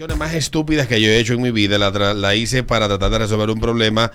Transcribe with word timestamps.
acciones 0.00 0.16
más 0.16 0.32
estúpidas 0.32 0.86
que 0.86 0.98
yo 0.98 1.10
he 1.10 1.18
hecho 1.18 1.34
en 1.34 1.42
mi 1.42 1.50
vida 1.50 1.76
la, 1.76 1.90
la 2.14 2.34
hice 2.34 2.62
para 2.62 2.88
tratar 2.88 3.10
de 3.10 3.18
resolver 3.18 3.50
un 3.50 3.60
problema 3.60 4.10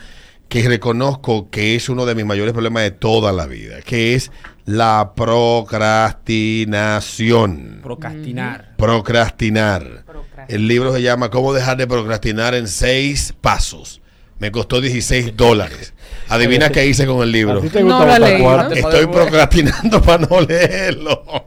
que 0.50 0.68
reconozco 0.68 1.52
que 1.52 1.76
es 1.76 1.90
uno 1.90 2.08
de 2.08 2.16
mis 2.16 2.26
mayores 2.26 2.54
problemas 2.54 2.82
de 2.82 2.90
toda 2.90 3.32
la 3.32 3.46
vida, 3.46 3.84
que 3.84 4.16
es 4.16 4.32
la 4.66 5.12
procrastinación. 5.16 7.82
Procrastinar. 7.84 8.74
Procrastinar. 8.78 10.06
El 10.48 10.68
libro 10.68 10.92
se 10.92 11.04
llama 11.04 11.30
Cómo 11.30 11.54
dejar 11.54 11.78
de 11.78 11.86
procrastinar 11.86 12.56
en 12.56 12.68
seis 12.68 13.36
pasos. 13.40 14.02
Me 14.40 14.52
costó 14.52 14.82
16 14.82 15.38
dólares. 15.38 15.94
Adivina 16.30 16.70
qué 16.70 16.88
hice 16.88 17.06
con 17.06 17.22
el 17.22 17.32
libro. 17.32 17.64
Estoy 17.64 19.06
procrastinando 19.06 20.02
para 20.06 20.26
no 20.26 20.42
leerlo. 20.42 21.46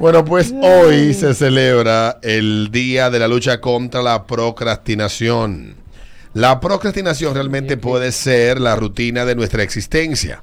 Bueno, 0.00 0.24
pues 0.24 0.54
hoy 0.62 1.12
se 1.12 1.34
celebra 1.34 2.20
el 2.22 2.70
Día 2.72 3.10
de 3.10 3.18
la 3.18 3.28
Lucha 3.28 3.60
contra 3.60 4.00
la 4.00 4.24
Procrastinación. 4.24 5.74
La 6.32 6.58
procrastinación 6.58 7.34
realmente 7.34 7.76
puede 7.76 8.10
ser 8.10 8.62
la 8.62 8.76
rutina 8.76 9.26
de 9.26 9.34
nuestra 9.34 9.62
existencia. 9.62 10.42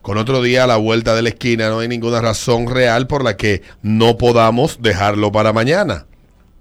Con 0.00 0.16
otro 0.16 0.40
día 0.40 0.64
a 0.64 0.66
la 0.66 0.78
vuelta 0.78 1.14
de 1.14 1.20
la 1.20 1.28
esquina 1.28 1.68
no 1.68 1.80
hay 1.80 1.88
ninguna 1.88 2.22
razón 2.22 2.68
real 2.68 3.06
por 3.06 3.22
la 3.22 3.36
que 3.36 3.60
no 3.82 4.16
podamos 4.16 4.78
dejarlo 4.80 5.30
para 5.30 5.52
mañana. 5.52 6.06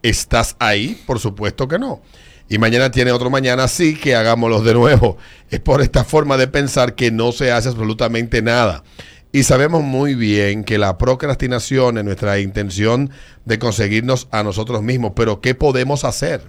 ¿Estás 0.01 0.57
ahí? 0.59 1.01
Por 1.07 1.21
supuesto 1.21 1.69
que 1.69 1.79
no. 1.79 2.01
Y 2.49 2.57
mañana 2.57 2.91
tiene 2.91 3.13
otro 3.13 3.29
mañana, 3.29 3.69
sí 3.69 3.95
que 3.95 4.13
hagámoslo 4.13 4.61
de 4.61 4.73
nuevo. 4.73 5.17
Es 5.49 5.61
por 5.61 5.81
esta 5.81 6.03
forma 6.03 6.35
de 6.35 6.49
pensar 6.49 6.95
que 6.95 7.11
no 7.11 7.31
se 7.31 7.53
hace 7.53 7.69
absolutamente 7.69 8.41
nada. 8.41 8.83
Y 9.35 9.43
sabemos 9.43 9.83
muy 9.83 10.15
bien 10.15 10.63
que 10.63 10.77
la 10.77 10.97
procrastinación 10.97 11.97
es 11.97 12.05
nuestra 12.05 12.39
intención 12.39 13.09
de 13.43 13.59
conseguirnos 13.59 14.29
a 14.31 14.43
nosotros 14.43 14.81
mismos. 14.81 15.11
Pero 15.13 15.41
¿qué 15.41 15.53
podemos 15.53 16.05
hacer? 16.05 16.43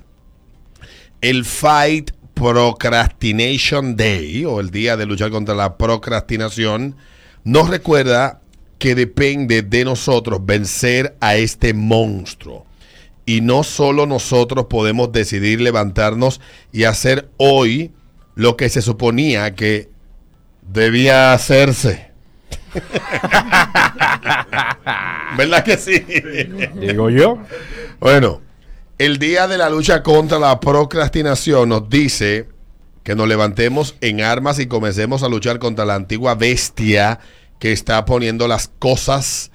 El 1.20 1.44
Fight 1.44 2.12
Procrastination 2.34 3.96
Day, 3.96 4.44
o 4.44 4.60
el 4.60 4.70
día 4.70 4.96
de 4.96 5.04
luchar 5.04 5.32
contra 5.32 5.56
la 5.56 5.76
procrastinación, 5.76 6.94
nos 7.42 7.68
recuerda 7.68 8.40
que 8.78 8.94
depende 8.94 9.62
de 9.62 9.84
nosotros 9.84 10.46
vencer 10.46 11.16
a 11.18 11.34
este 11.34 11.74
monstruo. 11.74 12.66
Y 13.24 13.40
no 13.40 13.64
solo 13.64 14.06
nosotros 14.06 14.66
podemos 14.70 15.10
decidir 15.10 15.60
levantarnos 15.60 16.40
y 16.70 16.84
hacer 16.84 17.28
hoy 17.36 17.90
lo 18.36 18.56
que 18.56 18.68
se 18.68 18.80
suponía 18.80 19.56
que 19.56 19.88
debía 20.62 21.32
hacerse. 21.32 22.05
¿Verdad 25.36 25.64
que 25.64 25.76
sí? 25.76 26.04
Digo 26.74 27.10
yo. 27.10 27.38
Bueno, 28.00 28.40
el 28.98 29.18
día 29.18 29.48
de 29.48 29.58
la 29.58 29.68
lucha 29.68 30.02
contra 30.02 30.38
la 30.38 30.58
procrastinación 30.60 31.68
nos 31.68 31.88
dice 31.88 32.48
que 33.02 33.14
nos 33.14 33.28
levantemos 33.28 33.94
en 34.00 34.20
armas 34.20 34.58
y 34.58 34.66
comencemos 34.66 35.22
a 35.22 35.28
luchar 35.28 35.58
contra 35.58 35.84
la 35.84 35.94
antigua 35.94 36.34
bestia 36.34 37.20
que 37.58 37.72
está 37.72 38.04
poniendo 38.04 38.48
las 38.48 38.70
cosas, 38.78 39.50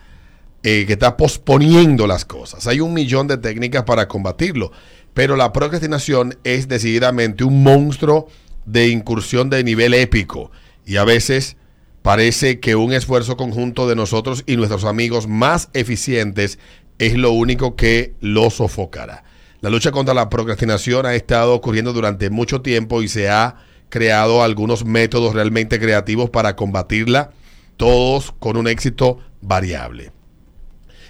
eh, 0.64 0.86
que 0.86 0.94
está 0.94 1.18
posponiendo 1.18 2.08
las 2.08 2.24
cosas. 2.24 2.68
Hay 2.68 2.80
un 2.80 2.94
millón 2.94 3.28
de 3.28 3.38
técnicas 3.38 3.84
para 3.84 4.08
combatirlo, 4.08 4.72
pero 5.14 5.36
la 5.36 5.52
procrastinación 5.52 6.38
es 6.44 6.68
decididamente 6.68 7.44
un 7.44 7.64
monstruo 7.64 8.28
de 8.66 8.88
incursión 8.88 9.50
de 9.50 9.64
nivel 9.64 9.94
épico 9.94 10.52
y 10.86 10.98
a 10.98 11.04
veces 11.04 11.58
parece 12.02 12.60
que 12.60 12.76
un 12.76 12.94
esfuerzo 12.94 13.38
conjunto 13.38 13.88
de 13.88 13.96
nosotros 13.96 14.44
y 14.46 14.56
nuestros 14.56 14.86
amigos 14.86 15.28
más 15.28 15.70
eficientes 15.74 16.60
es 16.98 17.16
lo 17.16 17.32
único 17.32 17.76
que 17.76 18.14
lo 18.20 18.50
sofocará. 18.50 19.24
La 19.62 19.70
lucha 19.70 19.92
contra 19.92 20.14
la 20.14 20.30
procrastinación 20.30 21.06
ha 21.06 21.16
estado 21.16 21.54
ocurriendo 21.54 21.94
durante 21.94 22.30
mucho 22.30 22.62
tiempo 22.62 23.04
y 23.04 23.08
se 23.08 23.30
ha 23.30 23.58
creado 23.90 24.44
algunos 24.44 24.86
métodos 24.86 25.34
realmente 25.34 25.80
creativos 25.80 26.30
para 26.30 26.56
combatirla, 26.56 27.32
todos 27.78 28.32
con 28.40 28.58
un 28.58 28.68
éxito 28.68 29.20
variable. 29.42 30.12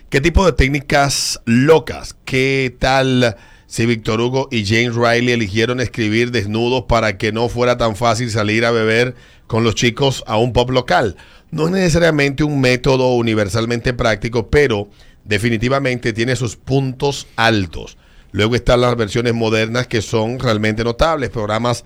¿Qué 0.10 0.20
tipo 0.20 0.46
de 0.46 0.52
técnicas 0.52 1.40
locas? 1.46 2.18
¿Qué 2.26 2.76
tal 2.78 3.38
si 3.72 3.86
Víctor 3.86 4.20
Hugo 4.20 4.50
y 4.52 4.66
James 4.66 4.96
Riley 4.96 5.32
eligieron 5.32 5.80
escribir 5.80 6.32
desnudos 6.32 6.84
para 6.90 7.18
que 7.18 7.32
no 7.32 7.48
fuera 7.48 7.78
tan 7.78 7.96
fácil 7.96 8.30
salir 8.30 8.66
a 8.66 8.72
beber 8.72 9.16
con 9.48 9.64
los 9.64 9.76
chicos 9.76 10.26
a 10.28 10.38
un 10.38 10.52
pub 10.52 10.72
local? 10.72 11.16
No 11.52 11.68
es 11.68 11.72
necesariamente 11.72 12.44
un 12.44 12.60
método 12.60 13.16
universalmente 13.16 13.94
práctico, 13.94 14.50
pero 14.50 14.90
definitivamente 15.24 16.12
tiene 16.12 16.36
sus 16.36 16.58
puntos 16.58 17.28
altos. 17.38 17.98
Luego 18.34 18.56
están 18.56 18.82
las 18.82 18.98
versiones 18.98 19.34
modernas 19.34 19.88
que 19.88 20.02
son 20.02 20.38
realmente 20.38 20.84
notables, 20.84 21.30
programas 21.30 21.86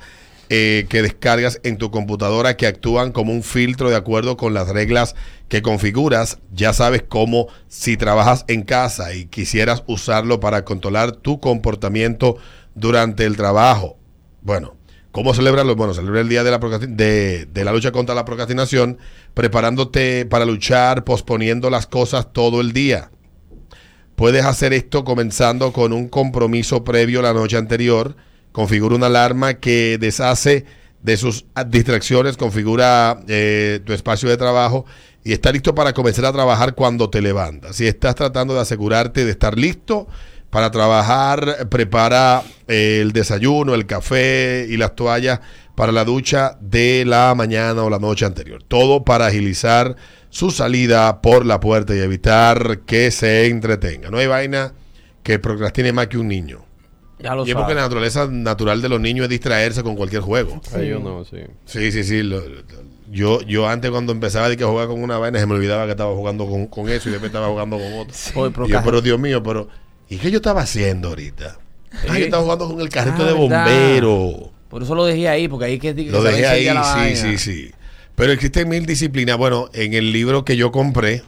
eh, 0.50 0.86
que 0.90 1.02
descargas 1.02 1.60
en 1.64 1.78
tu 1.78 1.92
computadora 1.92 2.58
que 2.58 2.68
actúan 2.68 3.12
como 3.12 3.32
un 3.32 3.44
filtro 3.44 3.90
de 3.90 3.96
acuerdo 3.96 4.38
con 4.38 4.54
las 4.54 4.70
reglas 4.70 5.16
que 5.48 5.62
configuras. 5.62 6.40
Ya 6.54 6.74
sabes 6.74 7.04
cómo 7.08 7.48
si 7.68 7.98
trabajas 7.98 8.46
en 8.48 8.64
casa 8.64 9.14
y 9.14 9.26
quisieras 9.26 9.84
usarlo 9.88 10.40
para 10.40 10.66
controlar 10.66 11.14
tu 11.14 11.40
comportamiento 11.40 12.38
durante 12.76 13.26
el 13.26 13.38
trabajo. 13.38 13.98
Bueno, 14.42 14.76
¿cómo 15.12 15.34
celebrarlo? 15.34 15.76
Bueno, 15.76 15.94
celebra 15.94 16.22
el 16.22 16.30
día 16.30 16.44
de 16.44 16.52
la, 16.52 16.60
de 16.60 17.64
la 17.64 17.72
lucha 17.72 17.92
contra 17.92 18.14
la 18.14 18.26
procrastinación, 18.26 19.00
preparándote 19.34 20.26
para 20.26 20.46
luchar, 20.46 21.04
posponiendo 21.04 21.70
las 21.70 21.88
cosas 21.88 22.32
todo 22.34 22.62
el 22.62 22.72
día. 22.72 23.10
Puedes 24.16 24.46
hacer 24.46 24.72
esto 24.72 25.04
comenzando 25.04 25.74
con 25.74 25.92
un 25.92 26.08
compromiso 26.08 26.86
previo 26.86 27.22
la 27.22 27.34
noche 27.34 27.58
anterior. 27.58 28.16
Configura 28.56 28.96
una 28.96 29.08
alarma 29.08 29.56
que 29.56 29.98
deshace 30.00 30.64
de 31.04 31.18
sus 31.18 31.44
distracciones, 31.68 32.38
configura 32.38 33.20
eh, 33.28 33.82
tu 33.84 33.92
espacio 33.92 34.30
de 34.30 34.38
trabajo 34.38 34.86
y 35.26 35.34
está 35.34 35.52
listo 35.52 35.76
para 35.76 35.92
comenzar 35.92 36.24
a 36.24 36.32
trabajar 36.32 36.74
cuando 36.74 37.10
te 37.10 37.22
levantas. 37.22 37.76
Si 37.76 37.86
estás 37.86 38.16
tratando 38.16 38.54
de 38.54 38.62
asegurarte 38.62 39.26
de 39.26 39.32
estar 39.32 39.58
listo 39.58 40.08
para 40.50 40.72
trabajar, 40.72 41.68
prepara 41.68 42.44
eh, 42.70 43.00
el 43.02 43.12
desayuno, 43.12 43.76
el 43.76 43.86
café 43.88 44.66
y 44.70 44.78
las 44.78 44.96
toallas 44.96 45.42
para 45.76 45.92
la 45.92 46.06
ducha 46.06 46.58
de 46.62 47.04
la 47.06 47.36
mañana 47.36 47.84
o 47.84 47.90
la 47.90 48.00
noche 48.00 48.24
anterior. 48.24 48.64
Todo 48.66 49.04
para 49.04 49.26
agilizar 49.26 49.98
su 50.30 50.50
salida 50.50 51.22
por 51.22 51.46
la 51.46 51.60
puerta 51.60 51.94
y 51.94 52.00
evitar 52.00 52.84
que 52.86 53.12
se 53.12 53.48
entretenga. 53.48 54.10
No 54.10 54.18
hay 54.18 54.28
vaina 54.28 54.72
que 55.24 55.40
procrastine 55.40 55.92
más 55.92 56.08
que 56.08 56.18
un 56.18 56.30
niño. 56.30 56.65
Ya 57.26 57.34
lo 57.36 57.46
Y 57.46 57.50
es 57.50 57.56
porque 57.56 57.74
la 57.74 57.82
naturaleza 57.82 58.28
natural 58.30 58.82
de 58.84 58.90
los 58.90 59.02
niños 59.02 59.24
es 59.24 59.30
distraerse 59.30 59.82
con 59.82 59.96
cualquier 59.96 60.22
juego. 60.22 60.62
Ay, 60.76 60.90
yo 60.90 61.00
no, 61.00 61.26
sí. 61.26 61.38
Sí, 61.66 61.92
sí, 61.92 62.04
sí. 62.04 62.22
lo- 62.22 62.40
lo- 62.48 62.62
yo, 63.12 63.42
yo 63.42 63.68
antes 63.68 63.90
cuando 63.90 64.12
empezaba 64.12 64.48
de 64.48 64.58
que 64.58 64.64
jugar 64.64 64.88
con 64.88 65.02
una 65.02 65.18
vaina 65.18 65.40
se 65.40 65.46
me 65.48 65.54
olvidaba 65.56 65.86
que 65.86 65.92
estaba 65.92 66.14
jugando 66.14 66.46
con, 66.48 66.68
con 66.68 66.88
eso 66.90 67.10
y 67.10 67.12
después 67.12 67.30
estaba 67.30 67.48
jugando 67.48 67.78
con 67.78 67.94
otro. 67.94 68.16
Oye, 68.36 68.54
Y 68.68 68.70
yo, 68.72 68.82
pero 68.84 69.02
Dios 69.02 69.20
mío, 69.20 69.42
pero 69.42 69.68
¿y 70.08 70.18
qué 70.18 70.30
yo 70.30 70.38
estaba 70.38 70.62
haciendo 70.62 71.08
ahorita? 71.10 71.58
Ah, 72.08 72.18
yo 72.20 72.26
estaba 72.26 72.44
jugando 72.44 72.68
con 72.70 72.82
el 72.82 72.90
carrito 72.90 73.24
Ah, 73.24 73.26
de 73.28 73.34
¿verdad? 73.34 73.64
bombero. 73.64 74.52
Por 74.70 74.84
eso 74.84 74.94
lo 74.94 75.06
dejé 75.06 75.28
ahí, 75.30 75.48
porque 75.48 75.66
ahí 75.66 75.80
que 75.80 75.96
que 75.96 76.04
Lo 76.12 76.22
dejé 76.22 76.46
ahí, 76.46 76.68
sí, 77.16 77.16
sí, 77.16 77.38
sí. 77.38 77.72
Pero 78.16 78.32
existen 78.34 78.70
mil 78.70 78.86
disciplinas. 78.86 79.38
Bueno, 79.38 79.70
en 79.74 79.94
el 79.94 80.12
libro 80.12 80.46
que 80.46 80.58
yo 80.58 80.72
compré, 80.72 81.24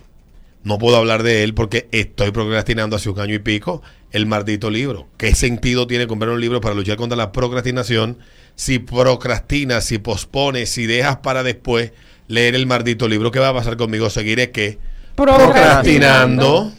no 0.68 0.78
puedo 0.78 0.98
hablar 0.98 1.24
de 1.24 1.44
él 1.44 1.54
porque 1.54 1.88
estoy 1.92 2.32
procrastinando 2.32 2.98
hace 2.98 3.10
un 3.10 3.20
año 3.20 3.34
y 3.34 3.40
pico 3.40 3.82
el 4.12 4.26
maldito 4.26 4.70
libro. 4.70 5.08
¿Qué 5.18 5.34
sentido 5.34 5.88
tiene 5.88 6.08
comprar 6.08 6.32
un 6.32 6.42
libro 6.42 6.60
para 6.60 6.76
luchar 6.76 6.98
contra 6.98 7.16
la 7.16 7.32
procrastinación 7.32 8.18
si 8.56 8.80
procrastinas, 8.80 9.86
si 9.86 9.98
pospones, 9.98 10.70
si 10.70 10.86
dejas 10.86 11.18
para 11.18 11.44
después 11.44 11.94
leer 12.28 12.54
el 12.54 12.68
maldito 12.68 13.08
libro? 13.08 13.32
¿Qué 13.32 13.40
va 13.40 13.50
a 13.50 13.54
pasar 13.54 13.78
conmigo? 13.78 14.10
Seguiré 14.10 14.52
que 14.52 14.78
procrastinando. 15.16 16.74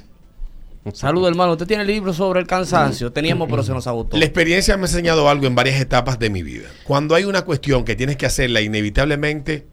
Saludos, 0.93 1.31
hermano. 1.31 1.53
¿Usted 1.53 1.67
tiene 1.67 1.83
el 1.83 1.89
libro 1.89 2.13
sobre 2.13 2.41
el 2.41 2.47
cansancio? 2.47 3.11
Teníamos, 3.11 3.49
pero 3.51 3.63
se 3.63 3.73
nos 3.73 3.87
agotó. 3.87 4.19
La 4.19 4.25
experiencia 4.25 4.77
me 4.77 4.83
ha 4.83 4.87
enseñado 4.87 5.31
algo 5.31 5.47
en 5.47 5.55
varias 5.55 5.81
etapas 5.81 6.19
de 6.19 6.29
mi 6.29 6.43
vida. 6.43 6.69
Cuando 6.85 7.15
hay 7.15 7.25
una 7.25 7.43
cuestión 7.43 7.85
que 7.85 7.97
tienes 7.97 8.17
que 8.17 8.27
hacerla 8.27 8.61
inevitablemente, 8.61 9.67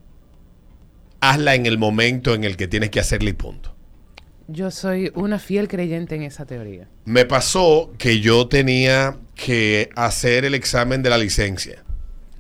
hazla 1.20 1.56
en 1.56 1.66
el 1.66 1.78
momento 1.78 2.34
en 2.34 2.46
el 2.46 2.56
que 2.56 2.68
tienes 2.68 2.90
que 2.90 3.02
hacerla 3.02 3.30
y 3.30 3.34
punto. 3.34 3.75
Yo 4.48 4.70
soy 4.72 5.12
una 5.16 5.40
fiel 5.40 5.68
creyente 5.68 6.16
en 6.16 6.22
esa 6.24 6.46
teoría. 6.46 6.88
Me 7.06 7.26
pasó 7.26 7.92
que 7.98 8.20
yo 8.20 8.48
tenía 8.48 9.18
que 9.34 9.90
hacer 9.96 10.46
el 10.46 10.54
examen 10.54 11.02
de 11.04 11.10
la 11.10 11.18
licencia 11.18 11.84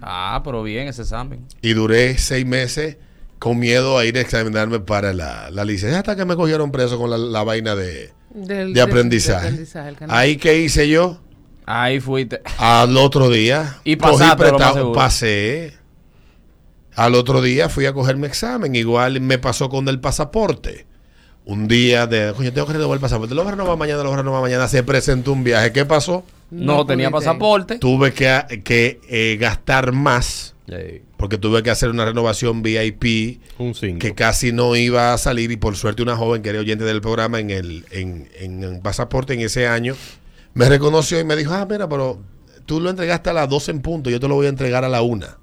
Ah, 0.02 0.42
pero 0.44 0.62
bien 0.64 0.88
ese 0.88 1.02
examen. 1.02 1.46
y 1.62 1.74
duré 1.74 2.18
seis 2.18 2.46
meses 2.46 2.98
con 3.40 3.58
miedo 3.60 3.98
a 3.98 4.06
ir 4.06 4.18
a 4.18 4.22
examinarme 4.22 4.80
para 4.80 5.14
la, 5.14 5.50
la 5.50 5.66
licencia 5.66 5.98
hasta 6.00 6.16
que 6.16 6.26
me 6.26 6.36
cogieron 6.36 6.72
preso 6.72 6.98
con 7.00 7.10
la, 7.10 7.18
la 7.18 7.44
vaina 7.44 7.76
de, 7.76 8.12
Del- 8.34 8.74
de 8.74 8.82
aprendizaje. 8.82 9.66
Ahí 10.08 10.38
que 10.38 10.60
hice 10.60 10.88
yo 10.88 11.22
Ahí 11.66 12.00
fuiste. 12.00 12.42
al 12.60 12.96
otro 12.98 13.30
día 13.30 13.78
Y 13.84 13.96
cogí 13.98 14.20
pasaste, 14.20 14.46
seguro. 14.74 14.92
pasé. 14.94 15.74
Al 16.96 17.16
otro 17.16 17.42
día 17.42 17.68
fui 17.68 17.88
a 17.88 17.94
coger 17.94 18.16
mi 18.16 18.28
examen. 18.28 18.76
Igual 18.76 19.20
me 19.22 19.38
pasó 19.40 19.68
con 19.70 19.88
el 19.90 20.00
pasaporte. 20.00 20.86
Un 21.46 21.68
día 21.68 22.08
de, 22.08 22.34
coño, 22.36 22.52
tengo 22.52 22.66
que 22.68 22.74
renovar 22.74 22.96
el 22.96 23.02
pasaporte. 23.02 23.36
Lo 23.36 23.44
voy 23.44 23.50
a 23.50 23.52
renovar 23.52 23.78
mañana, 23.78 24.00
lo 24.00 24.10
voy 24.10 24.14
a 24.16 24.18
renovar 24.18 24.42
mañana. 24.42 24.68
Se 24.68 24.84
presentó 24.84 25.32
un 25.32 25.44
viaje. 25.44 25.72
¿Qué 25.72 25.86
pasó? 25.86 26.24
No, 26.50 26.86
tenía 26.86 27.12
pasaporte. 27.12 27.78
Tuve 27.78 28.14
que, 28.14 28.62
que, 28.64 29.00
eh, 29.08 29.38
gastar 29.40 29.92
más 29.92 30.56
Ey, 30.68 31.04
porque 31.18 31.38
tuve 31.38 31.62
que 31.62 31.70
hacer 31.70 31.90
una 31.90 32.06
renovación 32.06 32.64
VIP 32.64 33.40
un 33.60 33.76
5. 33.76 34.00
que 34.00 34.16
casi 34.16 34.52
no 34.52 34.76
iba 34.76 35.14
a 35.14 35.18
salir 35.20 35.52
y 35.52 35.58
por 35.58 35.76
suerte 35.76 36.02
una 36.02 36.16
joven 36.16 36.42
que 36.42 36.50
era 36.50 36.60
oyente 36.60 36.84
del 36.86 37.02
programa 37.02 37.40
en 37.40 37.52
el 37.52 37.86
en, 37.92 38.28
en, 38.40 38.64
en 38.64 38.82
pasaporte 38.82 39.36
en 39.36 39.42
ese 39.42 39.68
año 39.68 39.96
me 40.56 40.68
reconoció 40.70 41.20
y 41.20 41.24
me 41.24 41.36
dijo, 41.36 41.54
ah, 41.54 41.68
mira, 41.70 41.88
pero 41.88 42.20
tú 42.66 42.80
lo 42.80 42.90
entregaste 42.90 43.30
a 43.30 43.34
las 43.34 43.50
12 43.50 43.72
en 43.72 43.82
punto, 43.82 44.10
yo 44.10 44.20
te 44.20 44.28
lo 44.28 44.36
voy 44.36 44.48
a 44.48 44.50
entregar 44.50 44.84
a 44.86 44.90
la 44.90 45.02
una. 45.02 45.38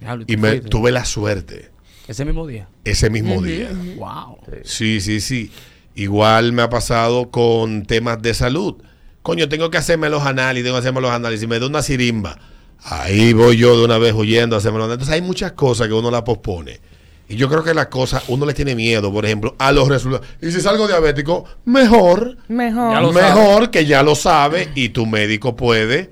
Diablo, 0.00 0.24
Y 0.26 0.36
me 0.36 0.60
tuve 0.60 0.90
la 0.90 1.04
suerte 1.04 1.70
Ese 2.10 2.24
mismo 2.24 2.44
día. 2.44 2.66
ese 2.84 3.08
mismo 3.08 3.40
día. 3.40 3.70
Wow. 3.96 4.38
Sí, 4.64 5.00
sí, 5.00 5.20
sí. 5.20 5.52
Igual 5.94 6.52
me 6.52 6.62
ha 6.62 6.68
pasado 6.68 7.30
con 7.30 7.84
temas 7.84 8.20
de 8.20 8.34
salud. 8.34 8.74
Coño, 9.22 9.48
tengo 9.48 9.70
que 9.70 9.78
hacerme 9.78 10.08
los 10.08 10.24
análisis, 10.26 10.64
tengo 10.64 10.74
que 10.74 10.80
hacerme 10.80 11.00
los 11.00 11.12
análisis. 11.12 11.46
Me 11.46 11.60
da 11.60 11.68
una 11.68 11.82
sirimba. 11.82 12.36
Ahí 12.82 13.32
voy 13.32 13.58
yo 13.58 13.78
de 13.78 13.84
una 13.84 13.98
vez 13.98 14.12
huyendo 14.12 14.56
a 14.56 14.58
hacerme 14.58 14.78
los 14.78 14.86
análisis. 14.86 15.02
Entonces 15.06 15.22
hay 15.22 15.24
muchas 15.24 15.52
cosas 15.52 15.86
que 15.86 15.94
uno 15.94 16.10
la 16.10 16.24
pospone. 16.24 16.80
Y 17.28 17.36
yo 17.36 17.48
creo 17.48 17.62
que 17.62 17.74
las 17.74 17.86
cosas, 17.86 18.24
uno 18.26 18.44
le 18.44 18.54
tiene 18.54 18.74
miedo, 18.74 19.12
por 19.12 19.24
ejemplo, 19.24 19.54
a 19.60 19.70
los 19.70 19.86
resultados. 19.88 20.26
Y 20.42 20.50
si 20.50 20.60
salgo 20.60 20.88
diabético, 20.88 21.44
mejor. 21.64 22.38
Mejor. 22.48 23.14
Mejor 23.14 23.70
que 23.70 23.86
ya 23.86 24.02
lo 24.02 24.16
sabe 24.16 24.70
y 24.74 24.88
tu 24.88 25.06
médico 25.06 25.54
puede 25.54 26.10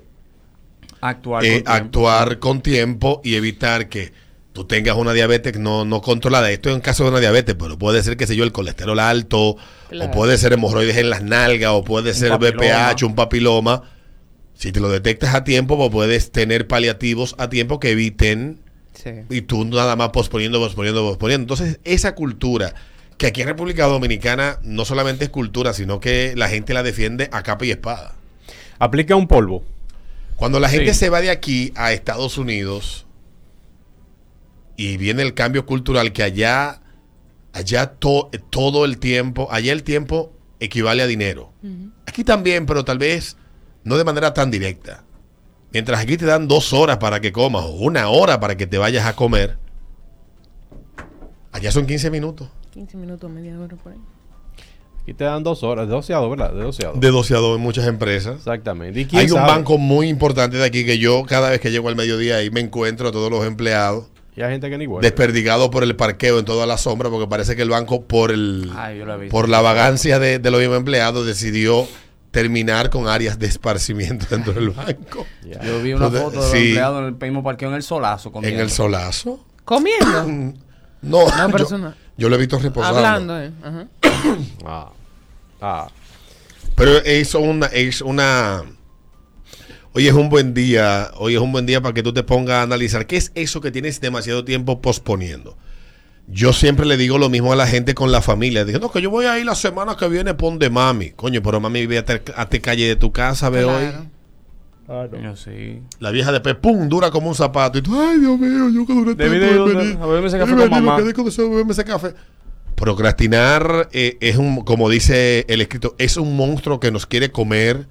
Actuar. 1.01 1.43
eh, 1.43 1.47
con 1.49 1.63
tiempo. 1.63 1.71
actuar 1.71 2.39
con 2.39 2.61
tiempo 2.61 3.21
y 3.21 3.35
evitar 3.35 3.89
que 3.89 4.13
tú 4.53 4.65
tengas 4.65 4.95
una 4.97 5.13
diabetes 5.13 5.57
no, 5.59 5.85
no 5.85 6.01
controlada. 6.01 6.51
Esto 6.51 6.69
es 6.69 6.75
en 6.75 6.81
caso 6.81 7.03
de 7.03 7.09
una 7.11 7.19
diabetes, 7.19 7.55
pero 7.57 7.77
puede 7.77 8.01
ser, 8.03 8.17
qué 8.17 8.27
sé 8.27 8.35
yo, 8.35 8.43
el 8.43 8.51
colesterol 8.51 8.99
alto, 8.99 9.55
Claro. 9.89 10.11
o 10.11 10.13
puede 10.13 10.37
ser 10.37 10.53
hemorroides 10.53 10.97
en 10.97 11.09
las 11.09 11.23
nalgas, 11.23 11.71
o 11.71 11.83
puede 11.83 12.13
ser 12.13 12.29
papiloma. 12.31 12.91
BPH, 12.91 13.03
un 13.05 13.15
papiloma. 13.15 13.83
Si 14.55 14.71
te 14.71 14.79
lo 14.81 14.89
detectas 14.89 15.33
a 15.35 15.43
tiempo, 15.43 15.77
pues 15.77 15.89
puedes 15.91 16.31
tener 16.31 16.67
paliativos 16.67 17.35
a 17.37 17.49
tiempo 17.49 17.79
que 17.79 17.91
eviten 17.91 18.59
Sí. 18.93 19.11
y 19.29 19.41
tú 19.41 19.63
nada 19.63 19.95
más 19.95 20.09
posponiendo, 20.09 20.59
posponiendo, 20.59 21.07
posponiendo. 21.07 21.43
Entonces, 21.43 21.79
esa 21.85 22.15
cultura, 22.15 22.73
que 23.17 23.27
aquí 23.27 23.41
en 23.41 23.47
República 23.47 23.85
Dominicana 23.85 24.59
no 24.63 24.83
solamente 24.83 25.25
es 25.25 25.29
cultura, 25.29 25.73
sino 25.73 25.99
que 26.01 26.33
la 26.35 26.49
gente 26.49 26.73
la 26.73 26.83
defiende 26.83 27.29
a 27.31 27.41
capa 27.43 27.65
y 27.65 27.71
espada. 27.71 28.15
Aplica 28.79 29.15
un 29.15 29.27
polvo. 29.27 29.63
Cuando 30.35 30.59
la 30.59 30.67
gente 30.69 30.93
Sí. 30.93 30.99
se 30.99 31.09
va 31.09 31.21
de 31.21 31.29
aquí 31.29 31.71
a 31.75 31.93
Estados 31.93 32.37
Unidos 32.37 33.05
y 34.79 34.95
viene 34.95 35.23
el 35.23 35.33
cambio 35.33 35.65
cultural 35.65 36.13
que 36.13 36.23
allá, 36.23 36.81
allá 37.51 37.95
to- 37.95 38.29
todo 38.49 38.85
el 38.85 38.97
tiempo, 38.97 39.49
allá 39.51 39.73
el 39.73 39.83
tiempo 39.83 40.31
equivale 40.61 41.03
a 41.03 41.07
dinero. 41.07 41.51
Aquí 42.05 42.23
también, 42.23 42.65
pero 42.65 42.85
tal 42.85 42.97
vez 42.97 43.35
no 43.83 43.97
de 43.97 44.05
manera 44.05 44.33
tan 44.33 44.49
directa. 44.51 45.03
Mientras 45.73 45.99
aquí 45.99 46.15
te 46.15 46.25
dan 46.25 46.47
dos 46.47 46.71
horas 46.71 46.97
para 46.97 47.19
que 47.19 47.31
comas 47.33 47.63
o 47.65 47.71
una 47.71 48.07
hora 48.07 48.39
para 48.39 48.55
que 48.55 48.67
te 48.67 48.77
vayas 48.77 49.05
a 49.05 49.15
comer, 49.17 49.57
allá 51.51 51.71
son 51.71 51.85
15 51.85 52.09
minutos. 52.09 52.47
15 52.71 52.97
minutos, 52.97 53.29
media 53.29 53.59
hora 53.59 53.75
por 53.75 53.91
ahí. 53.91 53.99
Aquí 55.01 55.13
te 55.13 55.23
dan 55.23 55.43
dos 55.43 55.63
horas, 55.63 55.87
de 55.87 55.93
doceado, 55.93 56.29
¿verdad? 56.29 56.53
De 56.53 56.61
doceado. 56.63 56.93
De 56.95 57.09
12 57.09 57.33
a 57.35 57.37
2 57.39 57.57
en 57.57 57.61
muchas 57.63 57.87
empresas. 57.87 58.37
Exactamente. 58.37 58.99
¿Y 59.01 59.05
quién 59.05 59.21
Hay 59.21 59.31
un 59.31 59.41
banco 59.41 59.77
muy 59.77 60.07
importante 60.07 60.57
de 60.57 60.65
aquí 60.65 60.85
que 60.85 60.99
yo 60.99 61.23
cada 61.25 61.49
vez 61.49 61.59
que 61.59 61.71
llego 61.71 61.89
al 61.89 61.95
mediodía 61.95 62.37
ahí 62.37 62.49
me 62.51 62.59
encuentro 62.59 63.09
a 63.09 63.11
todos 63.11 63.31
los 63.31 63.45
empleados. 63.45 64.08
Y 64.39 64.41
hay 64.41 64.51
gente 64.51 64.69
que 64.69 64.77
ni 64.77 64.85
vuelve. 64.85 65.05
desperdigado 65.05 65.69
por 65.69 65.83
el 65.83 65.97
parqueo 65.97 66.39
en 66.39 66.45
toda 66.45 66.65
la 66.65 66.77
sombra, 66.77 67.09
porque 67.09 67.27
parece 67.27 67.57
que 67.57 67.61
el 67.61 67.69
banco, 67.69 68.05
por 68.05 68.31
el 68.31 68.71
Ay, 68.73 68.99
yo 68.99 69.05
lo 69.05 69.15
he 69.15 69.17
visto. 69.17 69.31
por 69.33 69.49
la 69.49 69.59
vagancia 69.59 70.17
de, 70.17 70.39
de 70.39 70.49
los 70.49 70.61
mismos 70.61 70.77
empleados, 70.77 71.25
decidió 71.25 71.85
terminar 72.31 72.89
con 72.89 73.09
áreas 73.09 73.37
de 73.37 73.47
esparcimiento 73.47 74.27
dentro 74.29 74.53
del 74.53 74.69
banco. 74.69 75.25
Yo 75.43 75.81
vi 75.81 75.91
una 75.91 76.05
Entonces, 76.05 76.21
foto 76.21 76.29
de 76.31 76.37
los 76.37 76.51
sí. 76.51 76.57
empleados 76.69 76.99
en 76.99 77.05
el 77.07 77.15
mismo 77.19 77.43
parqueo 77.43 77.67
en 77.67 77.75
el 77.75 77.83
solazo. 77.83 78.29
En 78.29 78.33
comiendo. 78.33 78.61
el 78.63 78.69
solazo. 78.71 79.45
Comiendo. 79.65 80.53
No, 81.01 81.25
No, 81.29 81.57
yo, 81.57 81.93
yo 82.17 82.27
lo 82.29 82.35
he 82.35 82.39
visto 82.39 82.59
reposando. 82.59 82.97
Hablando, 82.99 83.41
eh. 83.41 83.51
Ajá. 83.61 83.87
Ah. 84.65 84.91
Ah. 85.61 85.87
Pero 86.75 86.97
es 86.97 87.35
una, 87.35 87.67
es 87.67 88.01
una. 88.01 88.63
Hoy 89.93 90.07
es 90.07 90.13
un 90.13 90.29
buen 90.29 90.53
día. 90.53 91.11
Hoy 91.17 91.35
es 91.35 91.41
un 91.41 91.51
buen 91.51 91.65
día 91.65 91.81
para 91.81 91.93
que 91.93 92.03
tú 92.03 92.13
te 92.13 92.23
pongas 92.23 92.55
a 92.57 92.61
analizar 92.63 93.07
qué 93.07 93.17
es 93.17 93.31
eso 93.35 93.59
que 93.61 93.71
tienes 93.71 93.99
demasiado 94.01 94.45
tiempo 94.45 94.81
posponiendo. 94.81 95.57
Yo 96.27 96.53
siempre 96.53 96.85
le 96.85 96.95
digo 96.95 97.17
lo 97.17 97.27
mismo 97.29 97.51
a 97.53 97.55
la 97.55 97.65
gente 97.65 97.95
con 97.95 98.11
la 98.11 98.21
familia. 98.21 98.63
Digo, 98.65 98.77
no, 98.79 98.91
que 98.91 99.01
yo 99.01 99.09
voy 99.09 99.25
a 99.25 99.39
ir 99.39 99.45
la 99.45 99.55
semana 99.55 99.97
que 99.97 100.07
viene 100.07 100.35
pon 100.35 100.59
de 100.59 100.69
mami. 100.69 101.09
Coño, 101.11 101.41
pero 101.41 101.59
mami 101.59 101.81
vive 101.81 101.97
a 101.97 102.05
te, 102.05 102.61
calle 102.61 102.87
de 102.87 102.95
tu 102.95 103.11
casa, 103.11 103.49
ve 103.49 103.65
hoy. 103.65 103.89
Claro. 104.85 105.09
Coño, 105.09 105.35
sí. 105.35 105.81
La 105.99 106.11
vieja 106.11 106.31
después, 106.31 106.55
pum, 106.55 106.87
dura 106.87 107.09
como 107.09 107.29
un 107.29 107.35
zapato. 107.35 107.79
Y 107.79 107.81
tú, 107.81 107.99
ay, 107.99 108.19
Dios 108.19 108.37
mío, 108.39 108.69
yo 108.69 108.85
que 108.85 108.93
duré 108.93 109.15
Debí 109.15 109.39
tanto 109.39 109.65
de- 109.65 109.71
en 109.71 109.77
venir. 109.79 109.97
a 110.01 110.05
beberme 110.05 110.27
ese 110.27 110.37
café 110.37 110.55
con 110.55 110.69
mamá. 110.69 110.97
beberme 110.97 111.71
ese 111.71 111.83
café. 111.83 112.13
Procrastinar 112.75 113.89
eh, 113.91 114.17
es 114.21 114.37
un, 114.37 114.63
como 114.63 114.87
dice 114.89 115.45
el 115.49 115.61
escrito, 115.61 115.95
es 115.97 116.15
un 116.17 116.37
monstruo 116.37 116.79
que 116.79 116.91
nos 116.91 117.07
quiere 117.07 117.31
comer, 117.31 117.87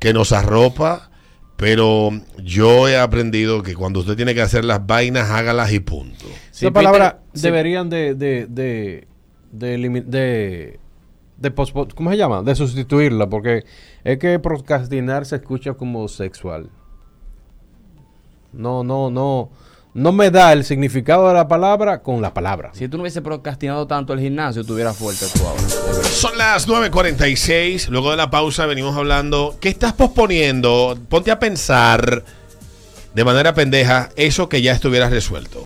que 0.00 0.12
nos 0.12 0.32
arropa, 0.32 1.10
pero 1.56 2.10
yo 2.42 2.88
he 2.88 2.98
aprendido 2.98 3.62
que 3.62 3.74
cuando 3.74 4.00
usted 4.00 4.16
tiene 4.16 4.34
que 4.34 4.42
hacer 4.42 4.64
las 4.64 4.86
vainas, 4.86 5.30
hágalas 5.30 5.72
y 5.72 5.80
punto. 5.80 6.26
Sí, 6.50 6.66
Esa 6.66 6.72
palabra 6.72 7.16
Peter, 7.18 7.30
sí. 7.34 7.42
deberían 7.42 7.88
de 7.90 8.14
de 8.14 8.46
de 8.46 9.06
de, 9.52 10.78
de, 11.38 11.54
¿cómo 11.94 12.10
se 12.10 12.16
llama? 12.16 12.42
De 12.42 12.54
sustituirla 12.54 13.28
porque 13.28 13.64
es 14.04 14.18
que 14.18 14.38
procrastinar 14.38 15.24
se 15.24 15.36
escucha 15.36 15.74
como 15.74 16.08
sexual. 16.08 16.70
No, 18.52 18.84
no, 18.84 19.10
no. 19.10 19.50
No 19.96 20.12
me 20.12 20.30
da 20.30 20.52
el 20.52 20.62
significado 20.62 21.26
de 21.26 21.32
la 21.32 21.48
palabra 21.48 22.02
con 22.02 22.20
la 22.20 22.34
palabra. 22.34 22.70
Si 22.74 22.86
tú 22.86 22.98
no 22.98 23.04
hubiese 23.04 23.22
procrastinado 23.22 23.86
tanto 23.86 24.12
el 24.12 24.20
gimnasio, 24.20 24.60
estuvieras 24.60 24.94
fuerte 24.94 25.24
tú 25.32 25.40
ahora. 25.46 25.62
Son 26.02 26.36
las 26.36 26.68
9.46, 26.68 27.88
luego 27.88 28.10
de 28.10 28.18
la 28.18 28.28
pausa 28.28 28.66
venimos 28.66 28.94
hablando, 28.94 29.56
¿qué 29.58 29.70
estás 29.70 29.94
posponiendo? 29.94 30.98
Ponte 31.08 31.30
a 31.30 31.38
pensar 31.38 32.22
de 33.14 33.24
manera 33.24 33.54
pendeja 33.54 34.10
eso 34.16 34.50
que 34.50 34.60
ya 34.60 34.72
estuvieras 34.72 35.10
resuelto. 35.10 35.64